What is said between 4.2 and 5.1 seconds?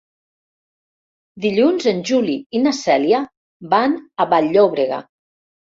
a Vall-llobrega.